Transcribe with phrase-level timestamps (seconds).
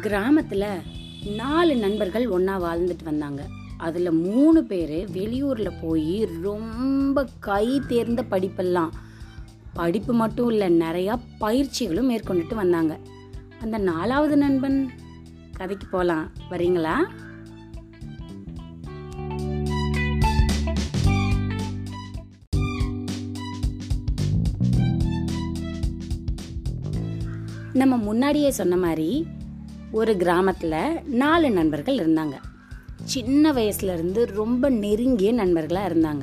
[0.00, 0.80] கிராமத்தில்
[1.36, 3.46] நாலு நண்பர்கள் ஒன்றா வாழ்ந்துட்டு வந்தாங்க.
[3.76, 8.88] அதில் மூணு பேர் வெளியூரில் போய் ரொம்ப கை தேர்ந்த படிப்பெல்லாம்.
[9.72, 12.98] படிப்பு மட்டும் இல்லை நிறையா பயிற்சிகளும் மேற்கொண்டுட்டு வந்தாங்க.
[13.60, 14.90] அந்த நாலாவது நண்பன்
[15.52, 16.94] கதைக்கு போகலாம் வரீங்களா?
[27.72, 29.26] நம்ம முன்னாடியே சொன்ன மாதிரி
[29.92, 32.32] ஒரு கிராமத்தில் நாலு நண்பர்கள் இருந்தாங்க.
[33.04, 36.22] சின்ன வயசுலேருந்து ரொம்ப நெருங்கிய நண்பர்களாக இருந்தாங்க.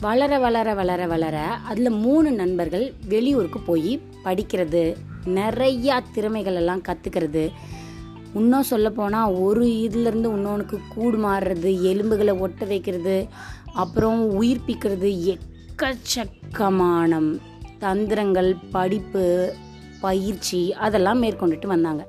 [0.00, 4.96] வளர வளர வளர வளர அதில் மூணு நண்பர்கள் வெளியூருக்கு போய் படிக்கிறது
[5.26, 7.50] நிறையா திறமைகள் எல்லாம் கற்றுக்கிறது
[8.34, 13.26] இன்னும் சொல்லப்போனால் ஒரு இதுலேருந்து இன்னொன்றுக்கு கூடு மாறுறது எலும்புகளை ஒட்ட வைக்கிறது
[13.74, 15.38] அப்புறம் உயிர்ப்பிக்கிறது
[15.76, 17.38] எக்கச்சக்கமான
[17.78, 19.54] தந்திரங்கள் படிப்பு
[20.00, 22.06] பயிற்சி அதெல்லாம் மேற்கொண்டுட்டு வந்தாங்க.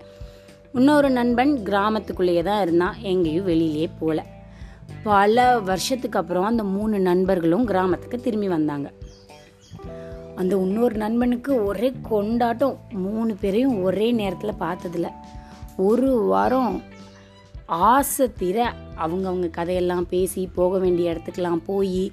[0.75, 2.95] இன்னொரு நண்பன் கிராமத்துக்குள்ளேயே தான் இருந்தான்.
[3.01, 4.23] எங்கேயும் வெளியிலே போகல.
[5.03, 8.91] பல வருஷத்துக்கு அப்புறம் அந்த மூணு நண்பர்களும் கிராமத்துக்கு திரும்பி வந்தாங்க.
[10.35, 12.79] அந்த இன்னொரு நண்பனுக்கு ஒரே கொண்டாட்டம்.
[12.91, 15.11] மூணு பேரையும் ஒரே நேரத்தில் பார்த்ததில்ல.
[15.77, 16.81] ஒரு வாரம்
[17.65, 18.73] ஆசை தீர
[19.05, 22.11] அவங்கவுங்க கதையெல்லாம் பேசி போக வேண்டிய இடத்துக்கெல்லாம் போய்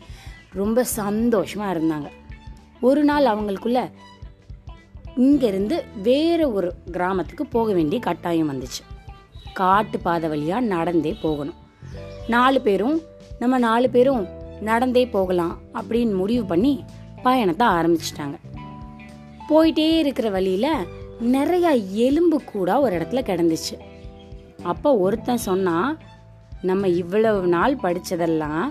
[0.53, 2.09] ரொம்ப சந்தோஷமாக இருந்தாங்க.
[2.81, 3.91] ஒரு நாள் அவங்களுக்குள்ள
[5.17, 8.83] இங்கேருந்து வேறு ஒரு கிராமத்துக்கு போக வேண்டிய கட்டாயம் வந்துச்சு.
[9.55, 11.55] காட்டு பாதை வழியாக நடந்தே போகணும்.
[12.29, 13.01] நாலு பேரும்
[13.39, 14.29] நம்ம நாலு பேரும்
[14.61, 16.85] நடந்தே போகலாம் அப்படின்னு முடிவு பண்ணி
[17.23, 18.35] பயணத்தை ஆரம்பிச்சிட்டாங்க.
[19.49, 20.83] போயிட்டே இருக்கிற வழியில
[21.23, 23.79] நிறையா எலும்பு கூட ஒரு இடத்துல கிடந்துச்சு.
[24.63, 25.99] அப்போ ஒருத்தன் சொன்னால்
[26.63, 28.69] நம்ம இவ்வளவு நாள் படித்ததெல்லாம்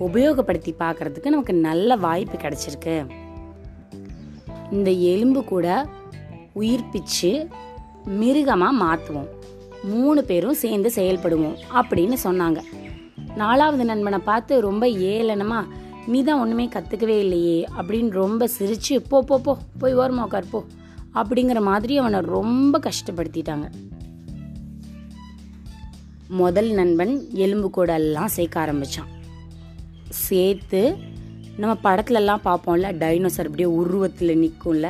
[0.00, 3.10] உபயோகப்படுத்தி பார்க்கறதுக்கு நமக்கு நல்ல வாய்ப்பு கிடைச்சிருக்கு.
[4.70, 5.66] இந்த எலும்பு கூட
[6.56, 7.48] உயிர்ப்பிச்சு
[8.20, 9.30] மிருகமாக மாற்றுவோம்
[9.82, 12.60] மூணு பேரும் சேர்ந்து செயல்படுவோம் அப்படின்னு சொன்னாங்க.
[13.36, 15.64] நாலாவது நண்பனை பார்த்து ரொம்ப ஏளனமா
[16.06, 20.60] நீ தான் ஒன்றுமே கற்றுக்கவே இல்லையே அப்படின்னு ரொம்ப சிரிச்சு போ போ போ போய் ஓரமாக உட்கார் போ
[21.14, 23.66] அப்படிங்கிற மாதிரி அவனை ரொம்ப கஷ்டப்படுத்திட்டாங்க.
[26.28, 29.10] முதல் நண்பன் எலும்பு கூட எல்லாம் சேர்க்க ஆரம்பிச்சான்.
[30.10, 30.82] சேர்த்து
[31.60, 34.88] நம்ம படத்துலலாம் பார்ப்போம்ல டைனோசர் அப்படியே உருவத்தில் நிற்கும்ல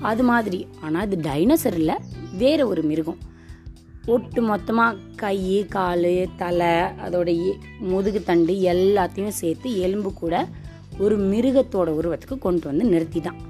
[0.00, 0.60] அது மாதிரி.
[0.80, 1.96] ஆனால் அது டைனோசர் இல்லை
[2.38, 3.18] வேறு ஒரு மிருகம்.
[4.06, 5.38] ஒட்டு மொத்தமாக கை
[5.68, 10.34] கால் தலை அதோடைய முதுகு தண்டு எல்லாத்தையும் சேர்த்து எலும்பு கூட
[10.98, 13.40] ஒரு மிருகத்தோட உருவத்துக்கு கொண்டு வந்து நிறுத்திட்டான்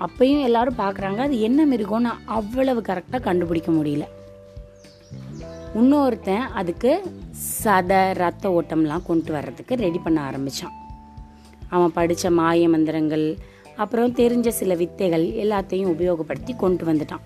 [0.00, 4.06] அப்பையும் எல்லாரும் பார்க்குறாங்க அது என்ன மிருகம்னு அவ்வளவு கரெக்டாக கண்டுபிடிக்க முடியல.
[5.74, 6.92] இன்னொருத்தன் அதுக்கு
[7.64, 10.74] சத ரத்த ஓட்டம்லாம் கொண்டு வர்றதுக்கு ரெடி பண்ண ஆரம்பித்தான்
[11.76, 13.26] அவன் படித்த மாய மந்திரங்கள்
[13.82, 17.24] அப்புறம் தெரிஞ்ச சில வித்தைகள் எல்லாத்தையும் உபயோகப்படுத்தி கொண்டு வந்துட்டான்.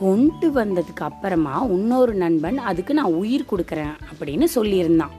[0.00, 5.14] கொண்டு வந்ததுக்கு அப்புறமா இன்னொரு நண்பன் அதுக்கு நான் உயிர் கொடுக்குறேன் அப்படின்னு சொல்லியிருந்தான்.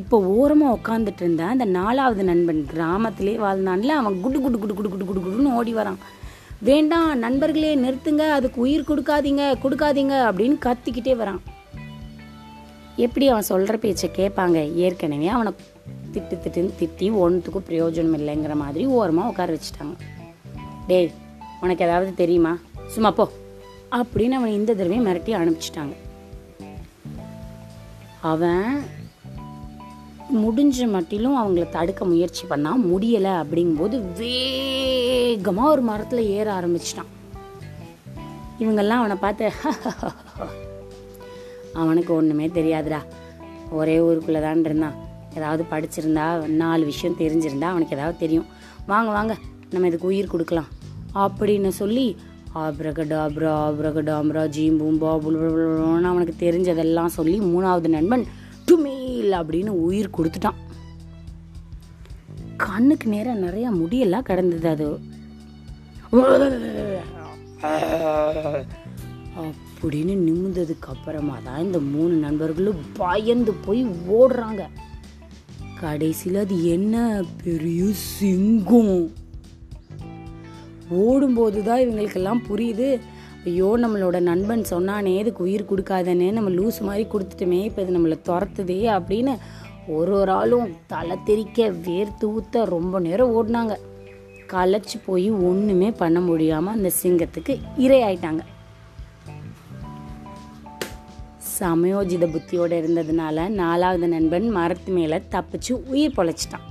[0.00, 5.06] இப்போ ஓரமாக உட்காந்துட்டு இருந்த அந்த நாலாவது நண்பன் கிராமத்திலே வாழ்ந்தான்ல அவன் குடு குடு குடு குடு குடு
[5.10, 6.00] குடு குடுன்னு ஓடி வரான்.
[6.68, 11.40] வேண்டாம் நண்பர்களே நிறுத்துங்க அதுக்கு உயிர் கொடுக்காதீங்க கொடுக்காதீங்க அப்படின்னு கத்திக்கிட்டே வரான்.
[13.04, 14.58] எப்படி அவன் சொல்கிற பேச்சை கேட்பாங்க?
[14.86, 15.52] ஏற்கனவே அவனை
[16.14, 19.94] திட்டு திட்டுன்னு திட்டி ஒன்றுத்துக்கும் பிரயோஜனம் இல்லைங்கிற மாதிரி ஓரமாக உட்கார வச்சுட்டாங்க.
[20.86, 21.10] டேய்
[21.60, 22.52] உனக்கு ஏதாவது தெரியுமா?
[22.94, 23.24] சும்மா போ.
[23.98, 25.94] அப்படின்னு அவனை இந்த தடவையும் மிரட்டி அனுப்பிச்சிட்டாங்க.
[28.32, 28.68] அவன்
[30.42, 37.10] முடிஞ்ச மட்டிலும் அவங்கள தடுக்க முயற்சி பண்ணால் முடியலை அப்படிங்கும்போது வேகமாக ஒரு மரத்தில் ஏற ஆரம்பிச்சிட்டான்.
[38.60, 39.50] இவங்கெல்லாம் அவனை பார்த்து
[41.82, 43.00] அவனுக்கு ஒன்றுமே தெரியாதுடா.
[43.78, 44.96] ஒரே ஊருக்குள்ளே தான் இருந்தான்.
[45.36, 46.26] ஏதாவது படிச்சிருந்தா
[46.62, 48.46] நாலு விஷயம் தெரிஞ்சிருந்தா அவனுக்கு ஏதாவது தெரியும்.
[48.86, 49.34] வாங்க வாங்க
[49.72, 50.70] நம்ம இதுக்கு உயிர் கொடுக்கலாம்.
[51.22, 52.06] அப்படின்னு சொல்லி
[52.62, 58.24] ஆப்ரகடாப்ரா ஆப்ரகடாம்ரா ஜீம் பூம்பா புல்புல்னு அவனுக்கு தெரிஞ்சதெல்லாம் சொல்லி மூணாவது நண்பன்
[58.68, 60.60] டுமீல் அப்படின்னு உயிர் கொடுத்துட்டான்.
[62.66, 64.88] கண்ணுக்கு நேராக நிறைய முடியெல்லாம் கிடந்தது அது.
[69.82, 73.82] அப்படின்னு நிமிந்ததுக்கு அப்புறமா தான் இந்த மூணு நண்பர்களும் பயந்து போய்
[74.18, 74.62] ஓடுறாங்க.
[75.84, 76.96] கடைசியில் அது என்ன
[77.44, 77.82] பெரிய
[78.18, 78.96] சிங்கம்?
[81.04, 82.88] ஓடும்போது தான் இவங்களுக்கெல்லாம் புரியுது.
[83.48, 88.78] ஐயோ நம்மளோட நண்பன் சொன்னானே இதுக்கு உயிர் கொடுக்காதனே நம்ம லூஸ் மாதிரி கொடுத்துட்டோமே இப்போ இது நம்மளை துரத்துதே
[88.96, 89.34] அப்படின்னு
[89.96, 93.74] ஒரு ஒரு ஆளும் தலை தெறிக்க வேர்த்து ஊத்த ரொம்ப நேரம் ஓடினாங்க.
[94.52, 97.54] களைச்சி போய் ஒன்றுமே பண்ண முடியாமல் அந்த சிங்கத்துக்கு
[97.84, 98.42] இரையாயிட்டாங்க.
[101.58, 106.66] சமயோஜித புத்தியோடு இருந்ததுனால நாலாவது நண்பன் மரத்து மேலே தப்பிச்சு உயிர் பொழைச்சிட்டான்.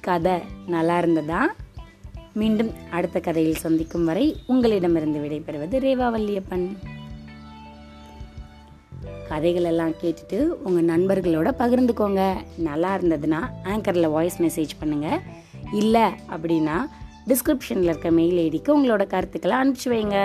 [0.00, 1.54] கதை நல்லா இருந்ததா?
[2.34, 6.66] மீண்டும் அடுத்த கதையில் சந்திக்கும் வரை உங்களிடமிருந்து விடைபெறுவது ரேவா வல்லியப்பன்
[9.28, 12.22] கதைகள் எல்லாம் கேட்டுட்டு உங்கள் நண்பர்களோட பகிர்ந்துக்கோங்க.
[12.56, 15.22] நல்லா இருந்ததுன்னா ஆங்கரில் வாய்ஸ் மெசேஜ் பண்ணுங்கள்
[15.72, 16.76] இல்லை அப்படின்னா
[17.28, 20.18] டிஸ்கிரிப்ஷனில் இருக்க மெயில் ஐடிக்கு உங்களோட கருத்துக்களை அனுப்பிச்சி வைங்க.